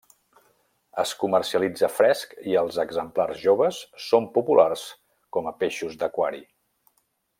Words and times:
Es 1.01 1.09
comercialitza 1.23 1.89
fresc 1.97 2.33
i 2.53 2.57
els 2.61 2.79
exemplars 2.85 3.43
joves 3.43 3.83
són 4.07 4.29
populars 4.39 4.87
com 5.39 5.51
a 5.51 5.55
peixos 5.61 6.01
d'aquari. 6.01 6.43